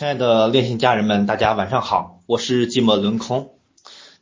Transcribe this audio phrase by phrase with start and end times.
[0.00, 3.58] 亲爱的练信家人们，大家晚上好，我是寂寞轮空。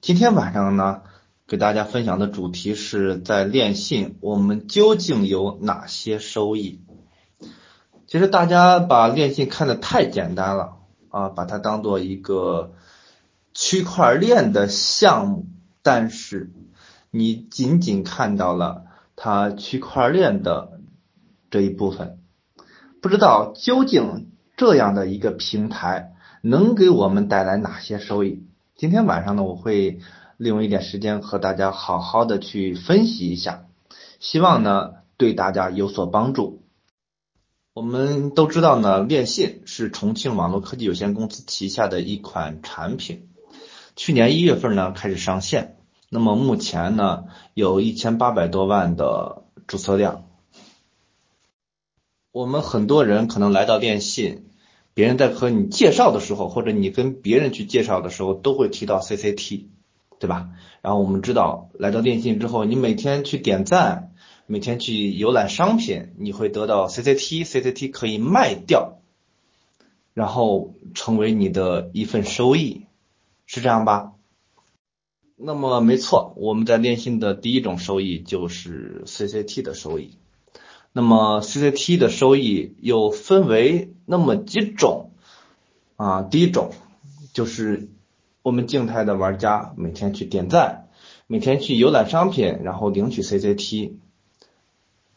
[0.00, 1.02] 今天晚上呢，
[1.46, 6.80] 给大家分享的主题是在练信，我们究竟有哪些收益？
[8.09, 10.78] 其实大家把练信看得太简单了
[11.10, 12.72] 啊，把它当做一个
[13.54, 15.47] 区块链的项目，
[15.85, 16.51] 但是
[17.12, 20.80] 你仅仅看到了它区块链的
[21.52, 22.19] 这一部分，
[23.01, 24.33] 不知道究竟。
[24.59, 28.43] 这样的一个平台能给我们带来哪些收益？
[28.75, 30.01] 今天晚上呢，我会
[30.37, 33.66] 利用一点时间和大家好好的去分析一下，
[34.19, 36.65] 希望呢对大家有所帮助。
[37.73, 43.29] 我们都知道呢，链信是重庆网络科技有限公司旗下的一款产品，
[43.95, 45.77] 去年一月份呢开始上线，
[46.09, 50.25] 那么目前呢有一千八百多万的注册量。
[52.33, 54.48] 我们很多人可能来到电信，
[54.98, 59.66] 别人在和你介绍的时候，或者你跟别人去介绍的时候，都会提到 CCT，
[60.18, 60.49] 对吧？
[60.82, 64.12] 然后我们知道来到电信之后，你每天去点赞，
[64.48, 68.98] 每天去浏览商品，你会得到 CCT，CCT 可以卖掉，
[70.14, 72.86] 然后成为你的一份收益，
[73.46, 74.14] 是这样吧？
[75.36, 80.14] 那么没错，我们在电信的第一种收益就是 CCT 的收益。
[80.92, 85.11] 那么 CCT 的收益又分为那么几种
[85.97, 86.72] 啊，第一种
[87.33, 87.89] 就是
[88.42, 90.89] 我们静态的玩家每天去点赞，
[91.27, 93.92] 每天去浏览商品，然后领取 CCT，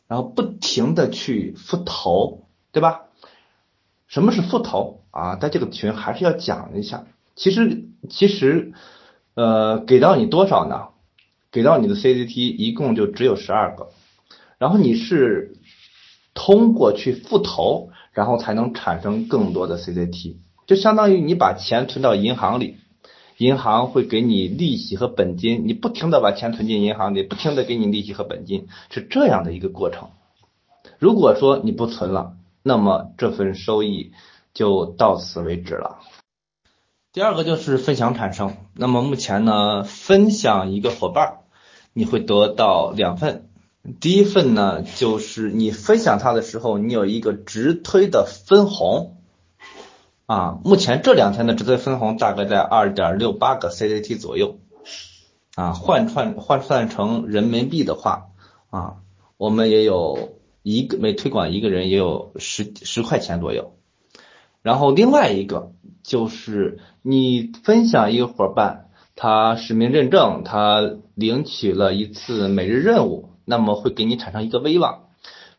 [0.07, 3.05] 然后不停的去复投，对吧？
[4.07, 5.35] 什么是复投啊？
[5.37, 7.05] 在这个群还是要讲一下。
[7.35, 8.73] 其实其实
[9.33, 10.89] 呃，给到你多少呢？
[11.49, 13.89] 给到你的 CCT 一共就只有十二个，
[14.59, 15.55] 然后你是。
[16.33, 22.77] 通过去复投，然后才能产生更多的 CCT，就相当于你把钱存到银行里，
[23.37, 30.09] 银行会给你利息和本金，你不停的把钱存进银行里，不停的给你利息和本金，是这样的一个过程。
[30.99, 34.11] 如果说你不存了，那么这份收益
[34.53, 35.99] 就到此为止了。
[37.13, 41.39] 第二个就是分享产生，那么目前呢，分享一个伙伴，
[41.93, 43.49] 你会得到两份。
[43.99, 49.17] 第一份呢，就是你分享它的时候，你有一个直推的分红
[50.27, 50.59] 啊。
[50.63, 54.59] 目前这两天的直推分红大概在二点六八个 CCT 左右
[55.55, 55.73] 啊。
[55.73, 58.27] 换算换算成人民币的话
[58.69, 58.97] 啊，
[59.37, 63.73] 我们也有一个每推广一个人也有十十块钱左右。
[64.61, 65.71] 然后另外一个
[66.03, 73.30] 就是你分享一个伙伴，他实名认证，他领取了一次每日任务。
[73.45, 75.09] 那么会给你产生一个威望，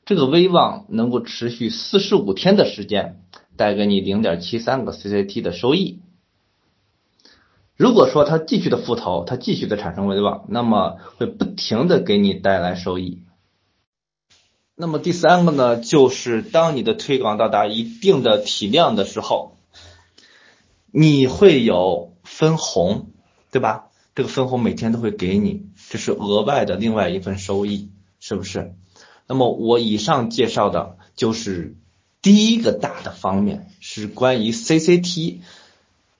[0.05, 3.23] 这个威望能够持续四十五天的时间，
[3.57, 6.01] 带给你零点七三个 CCT 的收益。
[7.77, 13.23] 如果说它继续的复投，它继续的产生威望，那么会不停的给你带来收益。
[14.75, 19.57] 那么第三个呢，就是当你的推广到达一定的体量的时候，
[20.91, 23.11] 你会有分红，
[23.51, 23.87] 对吧？
[24.15, 25.67] 这个分红每天都会给你。
[25.93, 28.75] 这是额外的另外一份收益，是不是？
[29.27, 31.77] 那么我以上介绍的就是
[32.23, 35.41] 第一个大的方面，是关于 CCT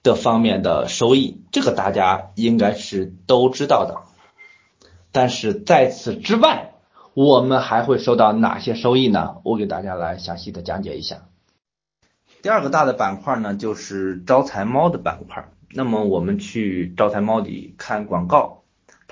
[0.03, 4.03] 的方面的收益，这个大家应该是都知道的。
[5.11, 6.75] 但是在此之外，
[7.15, 9.37] 我们还会收到哪些收益呢？
[9.43, 11.25] 我给大家来详细的讲解一下。
[12.43, 15.49] 第二个大的板块呢，就是招财猫的板块。
[15.71, 18.59] 那么我们去招财猫里看广告。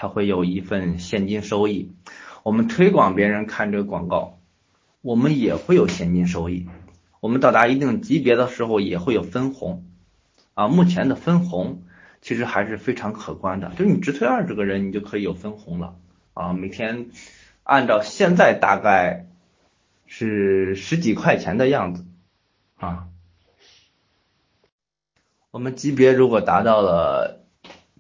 [0.02, 1.92] 它会有一份现金收益，
[2.42, 4.40] 我们推广别人看这个广告，
[5.04, 6.68] 我们也会有现金收益。
[7.20, 9.86] 我们到达一定级别的时候也会有分红
[10.56, 10.68] 啊。
[10.70, 11.84] 目前的分红
[12.20, 15.94] 其实还是非常可观的，就是你直推二十个人，你就可以有分红了
[16.34, 16.54] 啊。
[16.54, 17.12] 每天
[17.62, 19.28] 按照现在大概
[20.08, 22.08] 是十几块钱的样子
[22.78, 23.06] 啊。
[25.52, 27.44] 我们级别如果达到了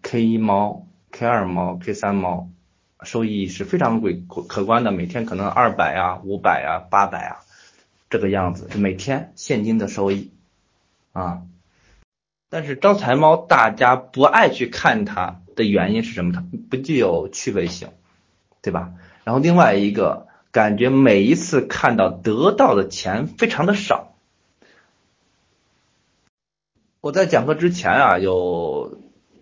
[0.01, 0.87] K 一猫。
[1.21, 2.49] K 二毛、K 三毛，
[3.03, 7.45] 收益是非常贵可可观的，每天可能二百啊、五百啊、八百啊，
[8.09, 10.31] 这个样子，每天现金的收益
[11.13, 11.43] 啊。
[12.49, 16.33] 但是招财猫大家不爱去看它的原因是什么？
[16.33, 17.89] 它不具有趣味性，
[18.63, 18.93] 对吧？
[19.23, 24.15] 然后另外一个，感觉每一次看到得到的钱非常的少。
[26.99, 28.97] 我在讲课之前啊，有。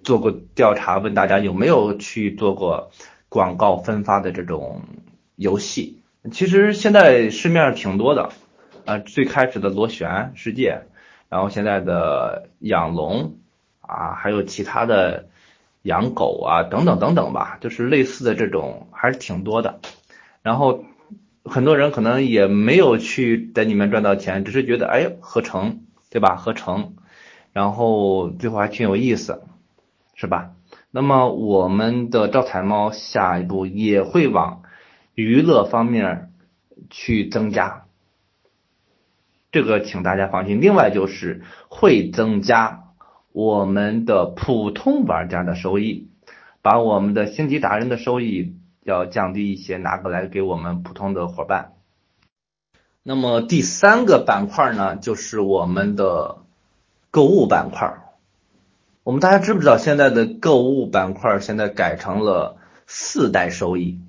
[0.10, 2.90] 做过调查，问大家有没有去做过
[3.30, 4.82] 广告分发的这种
[5.36, 6.02] 游戏？
[6.32, 8.32] 其实现在市面上挺多的，
[8.86, 10.82] 啊，最开始的螺旋世界，
[11.30, 13.36] 然后现在的养龙
[13.82, 15.28] 啊，还有其他的
[15.84, 19.80] 养狗啊，等等等等吧，就是类似的这种还是挺多的。
[20.42, 20.86] 然后
[21.46, 26.36] 很多人可能也没有去在里面赚到钱，只是觉得哎合成对吧？
[26.36, 26.96] 合成，
[27.54, 29.44] 然后最后还挺有意思，
[30.19, 30.51] 是吧？
[30.92, 34.63] 那么我们的招财猫下一步也会往
[35.16, 36.33] 娱乐方面
[36.89, 37.86] 去增加。
[39.50, 40.60] 这个请大家放心。
[40.60, 42.83] 另外就是会增加
[43.31, 46.10] 我们的普通玩家的收益，
[46.62, 51.72] 把我们的星级达人的收益要降低一些，拿过来给我们普通的伙伴。
[53.04, 56.39] 那么第三个板块呢，就是我们的
[57.10, 58.09] 购物板块。
[59.10, 64.00] 我们大家知不知道现在的购物板块现在改成了四代收益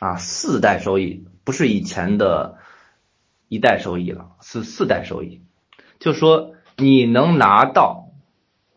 [0.00, 0.16] 啊？
[0.16, 2.58] 四代收益不是以前的。
[3.48, 5.42] 一代收益了，是四代收益，
[6.00, 8.08] 就说你能拿到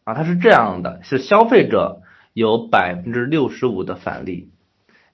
[0.04, 2.04] 啊，它是这样的，是消费者
[2.34, 4.51] 有百分之六十五的返利，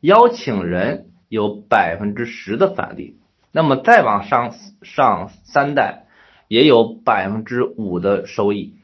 [0.01, 3.17] 邀请人有百分之十的返利，
[3.53, 6.07] 那么再往上上三代
[6.49, 8.75] 也有百分之五的收益，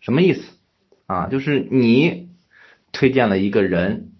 [0.00, 0.55] 什么意思
[1.06, 1.26] 啊？
[1.28, 2.28] 就是你
[2.92, 4.12] 推荐了一个人，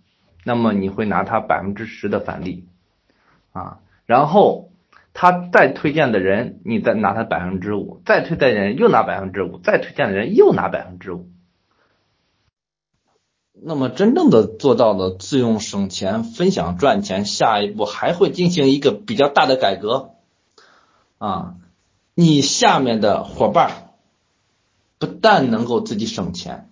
[0.44, 2.67] 那么你会拿他百分之十的返利
[3.53, 4.71] 啊，然后。
[5.19, 11.31] 他再推荐的人，你再拿他百分之五；再推荐的人又拿百分之五；再推荐的人又拿百分之五。
[13.55, 20.11] 那么，真正的做到了自用省钱、分享赚钱，下一步还会进行一个比较大的改革
[21.17, 21.55] 啊！
[22.15, 23.94] 你下面的伙伴
[24.99, 26.69] 不但能够自己省钱，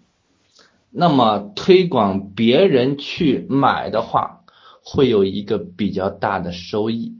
[0.96, 4.42] 那么推广别人去买的话，
[4.84, 7.14] 会有一个比较大的收益。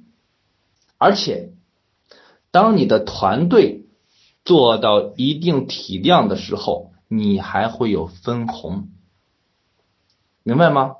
[0.96, 1.50] 而且，
[2.52, 3.86] 当你的团队
[4.44, 8.90] 做到一定体量的时候，你还会有分红，
[10.44, 10.92] 明白吗？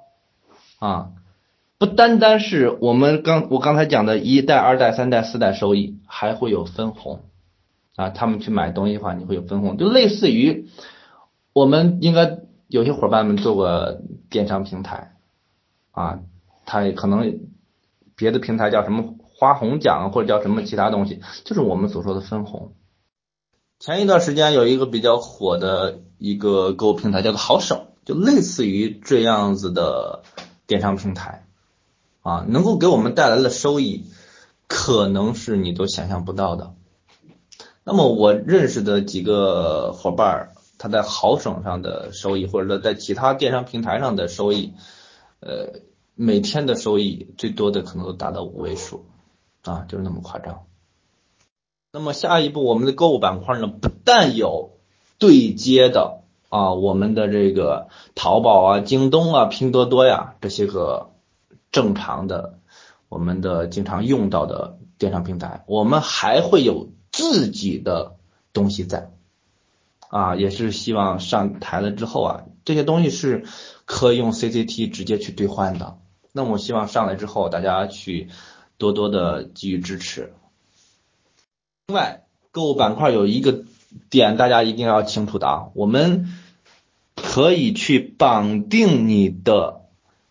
[0.80, 1.10] 啊，
[1.78, 7.22] 不单单是我们刚我刚才讲的一代、二代、三代、四代收益，还会有分红
[7.94, 8.10] 啊。
[8.10, 10.68] 他们去买东西的话，你会有分红，就类似于
[11.52, 13.98] 我们应该有些伙伴们做过
[14.30, 15.16] 电商平台
[15.90, 16.20] 啊，
[16.66, 17.40] 他也可能
[18.16, 19.14] 别的平台叫什么？
[19.36, 22.72] 花红奖或者叫什么其他东西，就是我们所说的分红。
[23.80, 30.22] 前一段时间有一个比较火的一个购物平台叫做好省，就类似于这样子的
[30.68, 31.46] 电商平台
[32.22, 34.06] 啊，能够给我们带来的收益
[34.68, 36.72] 可能是你都想象不到的。
[37.82, 40.53] 那么我认识的几个伙伴儿，
[40.84, 44.74] 他在好省上的收益，或者说在其他电商平台上的收益，
[45.40, 45.80] 呃，
[46.14, 49.06] 每天的收益最多的可能都达到五位数。
[49.62, 50.66] 啊，就是那么夸张。
[51.90, 54.72] 那么下一步，我们的购物板块呢，不但有
[55.18, 56.20] 对接的
[56.50, 61.12] 啊，我们的这个淘宝啊、京东啊、拼多多呀这些个
[61.72, 62.58] 正常的
[63.08, 68.16] 我们的经常用到的电商平台，我们还会有自己的
[68.52, 69.12] 东西在
[70.08, 73.44] 啊，也是希望上台了之后啊，这些东西是
[73.84, 75.98] 可以用 CCT 直接去兑换的。
[76.32, 78.28] 那我希望上来之后，大家去。
[78.76, 80.34] 多多的给予支持。
[81.86, 83.62] 另外，购物板块有一个
[84.10, 86.28] 点，大家一定要清楚的啊，我们
[87.14, 89.82] 可以去绑定你的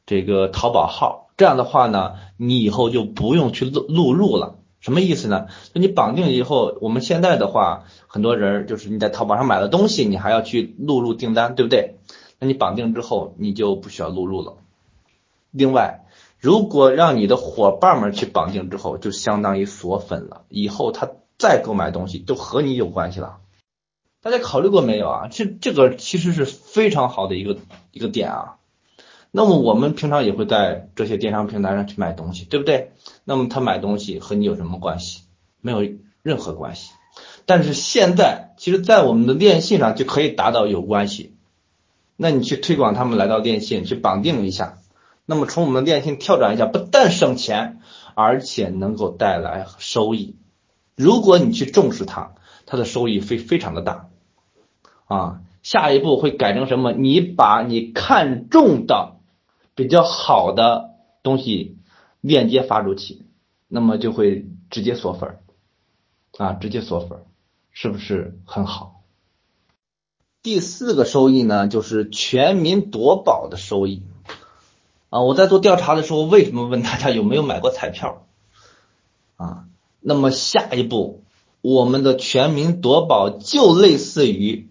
[0.06, 4.60] 这个淘宝号，这样的话呢，你以后就不用去录录入了。
[4.84, 5.48] 什么意思呢？
[5.74, 11.96] 就你绑定以后，我们现在的话，很多人就是你在淘宝上买了东西，你还要去录入订单，对不对？
[12.38, 14.58] 那你绑定之后，你就不需要录入了。
[15.52, 16.04] 另外，
[16.38, 20.42] 如果让你的伙伴们去绑定之后，就相当于锁粉了。
[20.50, 21.10] 以后他
[21.40, 23.38] 再购买东西都和你有关系了。
[24.22, 25.28] 大家考虑过没有啊？
[25.32, 27.58] 这这个其实是非常好的一个
[27.92, 28.56] 一个点啊。
[29.32, 32.92] 那么我们平常也会在这些电商平台上去买东西，对不对？
[33.24, 35.22] 那么他买东西和你有什么关系？
[35.62, 35.82] 没有
[36.22, 36.92] 任何关系。
[37.46, 41.36] 但是现在，其实，在我们的电信上就可以达到有关系。
[42.16, 44.78] 那你去推广他们来到电信，去绑定一下。
[45.26, 47.80] 那么从我们的电信跳转一下，不但省钱，
[48.16, 50.36] 而且能够带来收益。
[50.96, 52.34] 如果你去重视它，
[52.66, 54.10] 它的收益非非常的大
[55.06, 55.42] 啊。
[55.62, 56.92] 下一步会改成什么？
[56.92, 59.16] 你把你看中的
[59.76, 60.92] 比较好的
[61.24, 61.78] 东西
[62.24, 63.26] 链接发出去，
[63.68, 65.40] 那么就会直接锁粉儿
[66.38, 67.26] 啊，直接锁粉儿，
[67.74, 69.02] 是不是很好？
[70.42, 74.04] 第四个收益呢，就是全民夺宝的收益。
[75.10, 78.26] 啊，我在做调查的时候，为什么问大家有没有买过彩票？
[79.36, 79.66] 啊，
[80.00, 81.24] 那么下一步
[81.60, 84.70] 我们的全民夺宝就类似于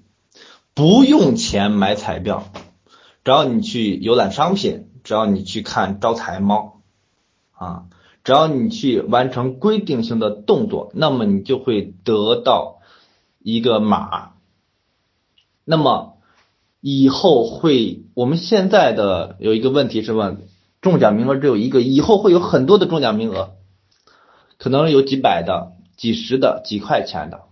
[0.73, 2.51] 不用钱买彩票，
[3.25, 6.72] 只要你去浏览商品，只要你去看招财猫
[7.63, 7.85] 啊，
[8.25, 12.81] 只要你去完成规定性的动作，那么你就会得到
[13.39, 14.33] 一个码。
[15.65, 16.19] 那么
[16.81, 20.43] 以后会，我们现在的有一个问题是问，
[20.81, 23.53] 中奖名额只有一个，以后会有很多的中奖名额，
[24.59, 27.43] 可能有几百的、几十的、几块钱的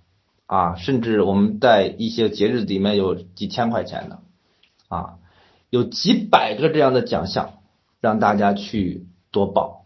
[0.47, 4.19] 啊，甚至我们在一些节日里面有几千块钱的
[4.89, 5.19] 啊，
[5.71, 7.61] 有几百个这样的奖项
[8.01, 9.80] 让大家去夺宝，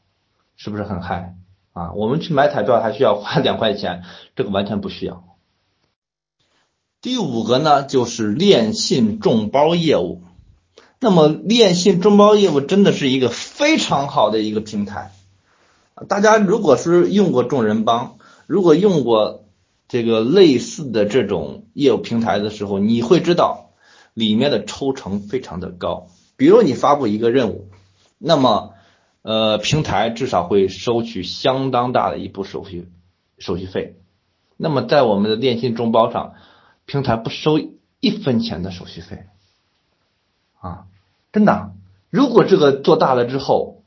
[0.56, 1.37] 是不是很嗨
[1.73, 1.92] 啊？
[1.92, 4.02] 我们去买彩票还需要花两块钱，
[4.37, 5.25] 这个完全不需要。
[7.00, 10.23] 第五个呢，就是链信众包业务。
[11.00, 15.12] 那么，链信众包业务真的是一个非常好的一个平台。
[16.08, 19.44] 大家如果是用过众人帮，如果用过
[19.87, 23.70] 这个类似的这种业务平台的时候，你会知道
[24.14, 26.08] 里面的抽成非常的高。
[26.37, 27.68] 比如你发布一个任务，
[28.18, 28.74] 那么
[29.25, 32.88] 呃，平台至少会收取相当大的一部手续
[33.38, 33.97] 手续费。
[34.57, 36.35] 那么在我们的电信众包上。
[36.87, 37.59] 平台不收
[38.00, 39.25] 一分钱的手续费，
[40.61, 40.85] 啊，
[41.33, 41.73] 真的。
[42.11, 43.85] 如果这个做大了之后，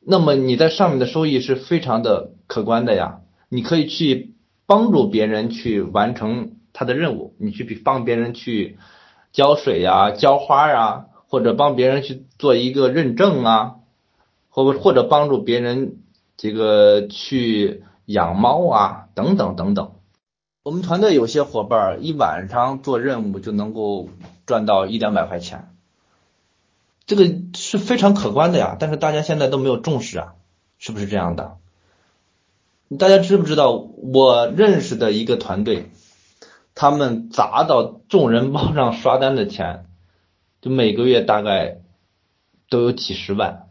[0.00, 3.20] 那么你在上面的收益是非常的可观的呀。
[3.48, 4.34] 你可以去
[4.66, 8.76] 帮助别人去完成他的任务，你去帮别人去
[9.32, 13.76] 浇水呀、浇花啊，或者帮别人去做一个认证啊，
[14.54, 15.96] 或或者帮助别人
[16.36, 19.94] 这个去养猫啊，等等等等。
[20.62, 24.08] 我们团队有些伙伴一晚上做任务就能够
[24.46, 25.74] 赚到一两百块钱，
[27.04, 27.24] 这个
[27.56, 28.76] 是非常可观的呀。
[28.78, 30.34] 但是大家现在都没有重视啊，
[30.78, 31.56] 是不是这样的？
[32.96, 35.90] 大家知不知道我认识的一个团队，
[36.76, 39.86] 他们砸到众人帮上刷单的钱，
[40.60, 41.80] 就每个月大概
[42.70, 43.63] 都有几十万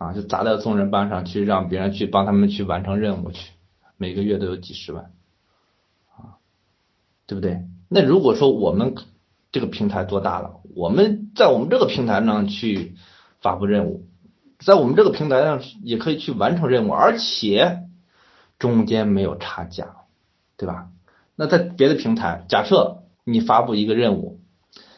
[0.00, 3.52] 啊，就砸到众人帮上去，让别人去帮他们去完成任务去，
[3.98, 5.12] 每个月都有几十万。
[6.16, 6.40] 啊
[7.26, 7.66] 对不对？
[7.88, 8.94] 那如果说我们
[9.52, 12.96] 这个平台做大了，我们在我们这个平台上去
[13.42, 14.06] 发布任务，
[14.58, 17.82] 在我们这个平台上也可以去完成任务，而且
[18.58, 19.96] 中间没有差价，
[20.56, 20.88] 对吧？
[21.36, 24.40] 那在别的平台，假设你发布一个任务，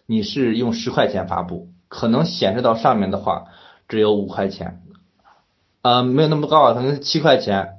[0.07, 3.47] 你是用十块钱发布，可能显示到上面的话
[3.89, 4.82] 只有五块钱，
[5.83, 7.79] 呃，没有那么高，可能是七块钱。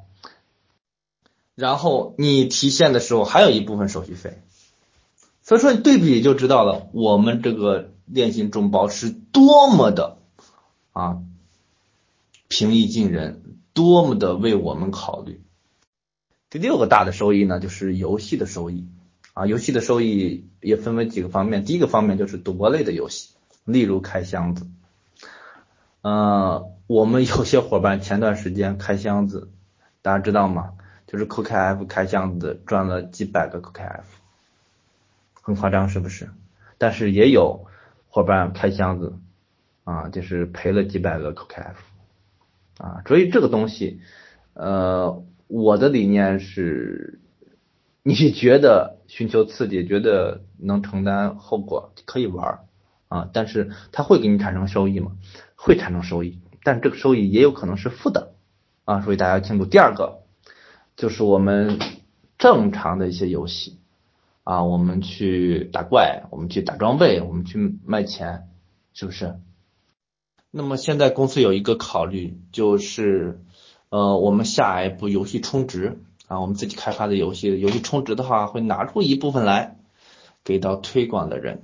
[1.56, 4.42] 然后你提现的时候还有一部分手续费，
[5.44, 10.18] 所以说你对比就知道了，我们这个链信众包是多么的
[10.94, 11.20] 啊
[12.48, 15.42] 平易近人，多么的为我们考虑。
[16.50, 18.88] 第六个大的收益呢，就是游戏的收益
[19.34, 23.30] 啊，游戏的收益也分为几个方面，第一个方面就是赌博类的游戏，
[23.64, 24.68] 例如开箱子，
[26.02, 29.50] 呃，我们有些伙伴 前段时间开箱子，
[30.02, 30.74] 大家知道吗？
[31.08, 34.04] 就是 QKF 开箱子赚了几百个 QKF，
[35.42, 36.30] 很夸张是不是？
[36.78, 37.68] 但是也有
[38.10, 39.14] 伙伴开箱子
[39.84, 41.76] 啊，就是赔了几百个 QKF
[42.80, 44.02] 啊，所以这个东西，
[44.54, 47.20] 呃，我的理念是，
[48.02, 52.60] 你觉得寻求刺激，觉得能承担后果可以玩
[53.08, 55.12] 啊，但是它会给你产生收益吗？
[55.56, 58.34] 会产生收益，但这个收益也有可能是负的
[58.86, 59.66] 啊，所以大家要清楚。
[59.66, 60.20] 第二个。
[60.96, 61.80] 就是我们
[62.38, 63.80] 正常的一些游戏
[64.44, 68.48] 啊，我们去打怪，我们去打装备，我们去卖钱，
[68.94, 69.40] 是不是？
[70.52, 73.42] 那么现在公司有一个考虑，就是
[73.90, 79.80] 呃，我们下一步游戏充值啊，我们自己开发的游戏，游戏充值的话，会拿出一部分来
[80.44, 81.64] 给到推广的人，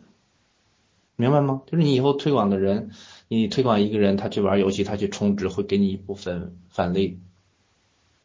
[1.19, 1.63] 明白吗？
[1.65, 2.91] 就是你以后推广的人，
[3.27, 7.19] 你推广一个人，他去玩游戏，他去充值，会给你一部分返利。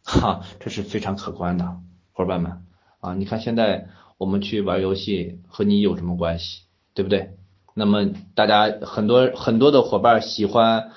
[0.05, 1.79] 哈，这是非常可观的，
[2.13, 2.63] 伙伴们
[3.01, 3.15] 啊！
[3.15, 6.63] 你看现在我们去玩游戏和你有什么关系，
[6.95, 7.35] 对不对？
[7.75, 10.93] 那么大家很多很多的伙伴喜欢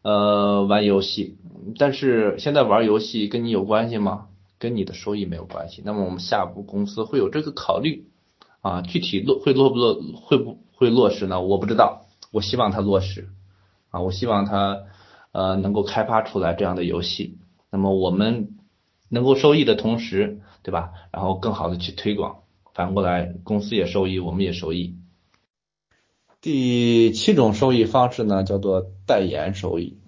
[0.00, 1.36] 呃玩游戏，
[1.76, 4.28] 但是现在玩游戏跟你有关系吗？
[4.58, 5.82] 跟你的收益没有关系。
[5.84, 8.06] 那么我们下步公司会有这个考虑
[8.62, 11.40] 啊，具体落会落不落会不会落实呢？
[11.40, 13.28] 我不知道，我希望它落实
[13.90, 14.82] 啊，我希望它
[15.32, 17.38] 呃能够开发出来这样的游戏。
[17.70, 18.58] 那么我们
[19.08, 20.92] 能够收益的同时，对吧？
[21.10, 22.42] 然后更好的去推广，
[22.74, 24.96] 反过来公司也受益，我们也受益。
[26.40, 29.98] 第七种收益方式呢，叫做代言收益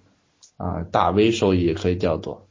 [0.57, 2.49] 啊，大 V 收益也可以叫做。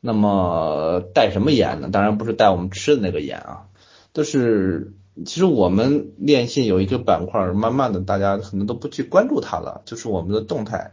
[0.00, 1.90] 那么带什么言呢？
[1.90, 3.66] 当然不是带我们吃的那个盐啊，
[4.12, 4.94] 都是
[5.24, 10.92] 其实我们链信有一个板块，慢慢的大家可能都不去关注它了，就是我们的动态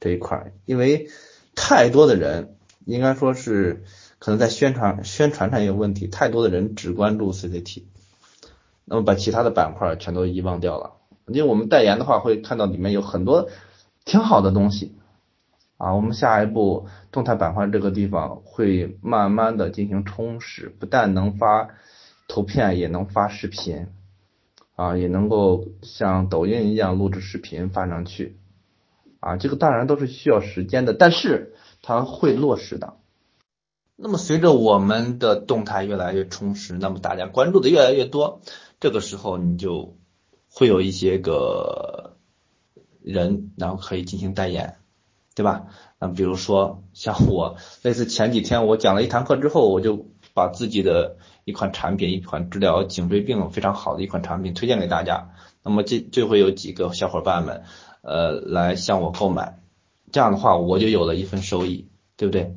[0.00, 1.08] 这一块，因为
[1.54, 3.84] 太多的人应该说是
[4.18, 7.84] 可能在宣传宣传上有问题，太多的人只关注 CCT，
[8.84, 10.92] 那么把其他的板块全都遗忘掉了。
[11.26, 13.48] 因为我们代言的话，会看到里面有很多
[14.04, 14.94] 挺好的东西。
[15.76, 21.70] 啊，我们下一步动态板块这个地方会慢慢的进行充实，不但能发
[22.28, 23.88] 图片，也能发视频，
[24.76, 28.38] 啊，也能够像抖音一样录制视频发上去，
[29.20, 32.94] 啊，这个当然都是需要时间的，但是它会落实的。
[33.96, 38.40] 那么随着我们的动态越来越充实，那么大家关注的越来越多，
[38.80, 39.96] 这个时候你就
[40.50, 42.16] 会有一些个
[43.02, 44.76] 人，然后可以进行代言。
[45.36, 45.66] 对吧？
[45.98, 55.30] 那比如说像我，类似前几天我讲了一堂课之后，我就把自己的一款产品，一款治疗颈椎病非常好的一款产品推荐给大家。
[55.62, 57.62] 那么这就会有几个小伙伴们，
[58.02, 59.60] 呃，来向我购买。
[60.12, 61.88] 这样的话，我就有了一份收益，
[62.18, 62.54] 对不对？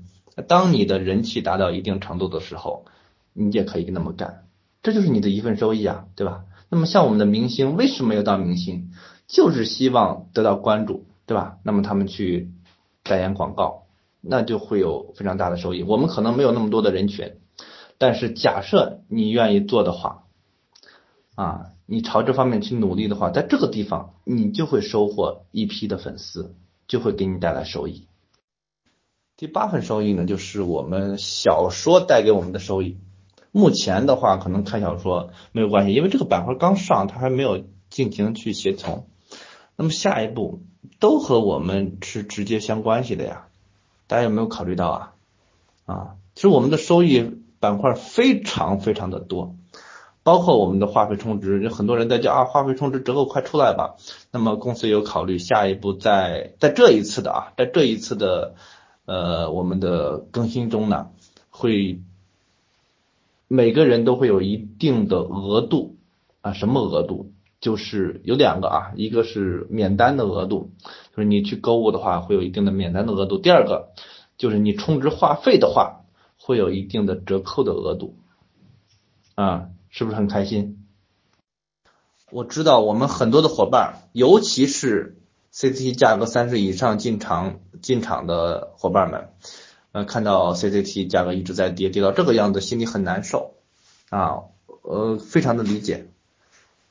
[0.48, 2.86] 当你的人气达到一定程度的时候，
[3.32, 4.44] 你也可以那么干，
[4.84, 6.44] 这就是你的一份收益啊，对吧？
[6.70, 8.92] 那么像我们的明星为什么要当明星？
[9.28, 11.60] 就是希望得到关注，对吧？
[11.64, 12.52] 那么他们去。
[13.10, 13.84] 代言广告，
[14.20, 15.82] 那就会有非常大的收益。
[15.82, 17.38] 我们可能没有那么多的人群，
[17.98, 20.24] 但是假设你愿意做的话，
[21.36, 26.56] 啊，你朝这方面去努力的话，在这个地方你就会收获一批的粉丝，
[26.88, 28.08] 就会给你带来收益。
[29.36, 32.98] 第八份收益呢，就是我们小说带给我们的收益。
[33.52, 39.08] 目前的话，可能看小说没有关系，因为这个板块刚上，它还没有进行去协同。
[39.76, 40.62] 那么下一步。
[41.00, 43.50] 都和我们是直接相关系的呀，
[44.08, 45.14] 大家有没有考虑到啊？
[45.86, 49.56] 啊，其实我们的收益板块非常非常的多，
[50.24, 53.96] 包括我们的话费充值，有很多人在叫啊，话费充值折扣快出来吧。
[54.32, 58.56] 那么公司有考虑下一步在在这一次的啊，在这一次的
[59.06, 61.08] 呃我们的更新中呢，
[61.50, 62.02] 会
[63.48, 65.96] 每个人都会有一定的额度
[66.42, 67.32] 啊，什么额度？
[67.60, 70.70] 就是有两个啊，一个是免单的额度，
[71.16, 73.40] 就是你去购物的话会有一定的免单的额度。
[73.40, 73.90] 第二个
[74.38, 76.02] 就是你充值话费的话，
[76.38, 78.16] 会有一定的折扣的额度，
[79.36, 80.86] 啊，是不是很开心？
[82.32, 85.18] 我知道我们很多的伙伴，尤其是
[85.54, 89.30] CCT 价格三十以上进场进场的伙伴们，
[89.94, 93.56] 呃，看到 CCT 价格一直在跌，跌到这个样子，心里很难受
[94.10, 94.44] 啊，
[94.82, 96.10] 呃，非常的理解。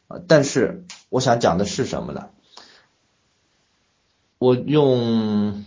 [0.08, 2.30] 啊，但是我想讲的是什么呢？
[4.38, 5.64] 我用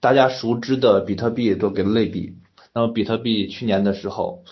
[0.00, 2.36] 大家熟知的比特币做个类比，
[2.74, 4.44] 那么比特币去年的时候，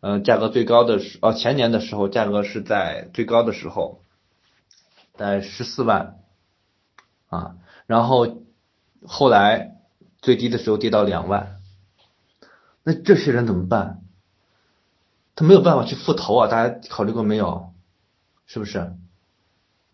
[0.00, 4.00] 嗯，价格最高的时，哦，前年的时候价格是在最高的时候，
[5.14, 6.18] 在十四万，
[7.28, 8.38] 啊，然后
[9.04, 9.76] 后来
[10.20, 11.60] 最低的时候跌到两万，
[12.82, 14.02] 那这些人怎么办？
[15.34, 17.72] 他没有办法去复投啊，大家考虑过没有？
[18.46, 18.94] 是不是？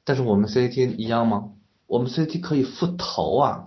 [0.05, 1.51] 但是我们 CCT 一样吗？
[1.87, 3.67] 我们 CCT 可以复投啊，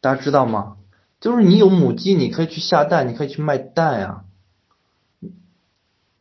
[0.00, 0.75] 大家知道吗？
[1.18, 4.24] 就是你有母鸡，你可以去下蛋，你可以去卖蛋呀，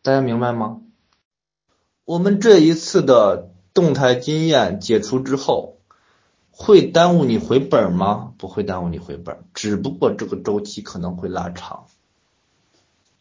[0.01, 0.81] 大家明白吗？
[2.05, 5.79] 我们这一次的动态经验解除之后，
[6.49, 8.33] 会耽误你回本吗？
[8.37, 11.87] 不会耽误你回本，只不过这个周期可能会拉长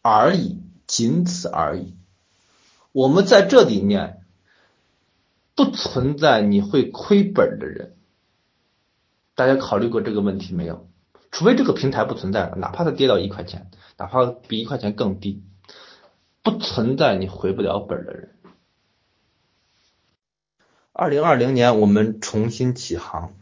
[0.01, 1.93] 而已，仅此而已。
[2.93, 4.21] 我们在这里面
[5.55, 7.95] 不存在你会亏本的人，
[9.35, 10.87] 大家考虑过这个问题没有？
[11.35, 15.43] 除非这个平台不存在了，哪怕它跌到一块钱，哪怕比一块钱更低，
[16.41, 18.29] 不存在你回不了本的人。
[20.93, 23.33] 二零二零年我们重新起航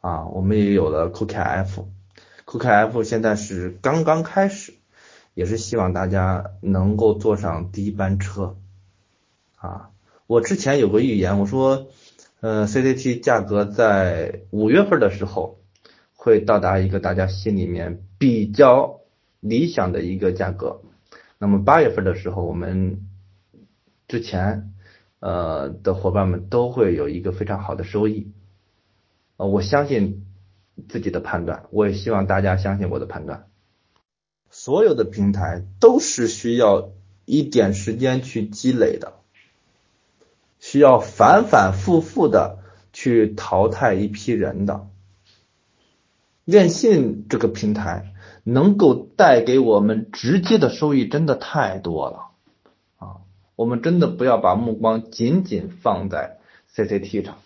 [0.00, 4.74] 啊，我们也有了 CookieF，CookieF 现在是刚刚开始，
[5.34, 8.56] 也是希望大家能够坐上第一班车。
[9.56, 9.90] 啊，
[10.28, 11.88] 我之前有个预言，我说，
[12.38, 15.58] 呃，CCT 价格在五月份的时候
[16.24, 19.00] 会到达一个大家心里面比较
[19.40, 20.80] 理想的一个价格，
[21.36, 23.06] 那么八月份的时候，我们
[24.08, 24.72] 之前
[25.20, 28.32] 呃的伙伴们都会有一个非常好的收益，
[29.36, 30.24] 呃，我相信
[30.88, 33.44] 自己的判断，我也希望大家相信我的判断，
[34.48, 36.88] 所有的平台都是需要
[37.26, 39.12] 一点时间去积累的。
[40.58, 42.60] 需要反反复复的
[42.94, 44.88] 去淘汰一批人的，
[46.46, 52.28] 电信这个平台能够带给我们直接的收益真的太多了
[52.98, 53.16] 啊！
[53.56, 56.38] 我们真的不要把目光仅仅放在
[56.74, 57.36] CCT 上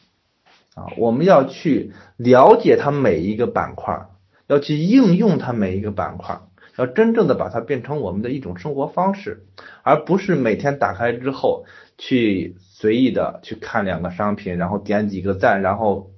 [0.74, 4.08] 啊，我们要去了解它每一个板块，
[4.48, 6.40] 要去应用它每一个板块，
[6.76, 9.46] 要真正的把它变成我们的一种生活方式，
[9.82, 11.66] 而不是每天打开之后
[11.98, 16.11] 去随意的去看两个商品，然后点几个赞，然后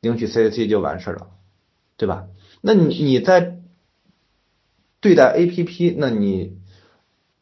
[0.00, 1.28] 领取 CCT 就完事了，
[1.96, 2.26] 对吧？
[2.60, 3.60] 那你你在
[5.00, 6.58] 对待 A P P，那你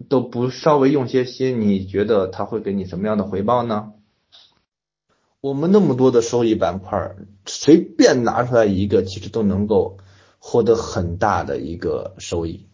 [0.09, 3.93] 都不稍微用些心，你觉得它会给你什么样的回报呢？
[5.40, 9.99] 我们那么多的收益板块，随便拿出来一个，其实都能够
[10.38, 12.67] 获得很大的一个收益。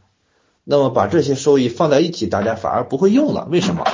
[0.65, 3.85] 那么把这些收益放在一起，大家反而不会用了，为什么？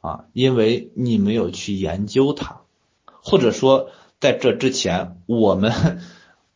[0.00, 2.62] 啊，因为你没有去研究它，
[3.04, 6.00] 或者说在这之前，我们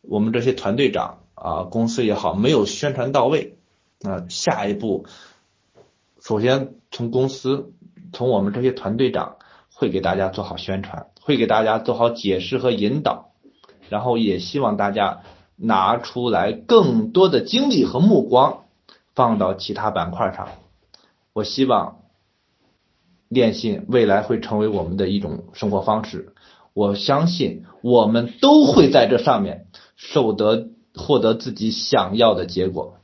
[0.07, 3.57] 我们这些团队长啊，公司也好，没有宣传到位。
[4.01, 5.05] 那下一步，
[6.21, 7.73] 首先从公司，
[8.13, 9.37] 从我们这些团队长
[9.73, 13.31] 会给大家做好宣传，会给大家做好解释和引导，
[13.89, 15.21] 然后也希望大家
[15.55, 18.65] 拿出来更多的精力和目光
[19.15, 20.49] 放到其他板块上。
[21.33, 21.99] 我希望
[23.29, 26.33] 电信未来会成为我们的一种生活方式，
[26.73, 29.65] 我相信我们都会在这上面
[29.95, 32.97] 受得获得自己想要的结果。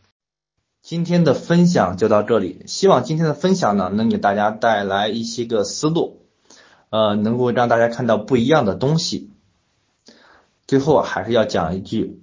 [0.81, 6.21] 今天的分享就到这里，希望今天的分享呢能给大家带来一些个思路，
[6.89, 9.29] 呃，能够让大家看到不一样的东西。
[10.65, 12.21] 最后还是要讲一句，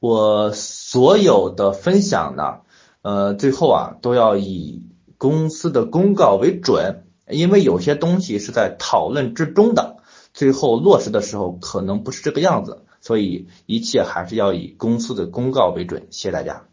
[0.00, 2.60] 我所有的分享呢，
[3.02, 4.82] 呃，最后啊都要以
[5.18, 9.96] 公司的公告为准，因为有些东西是在讨论之中的，
[10.34, 16.08] 最后落实的时候可能不是这个样子，所以一切还是要以公司的公告为准。
[16.10, 16.66] 谢谢大家。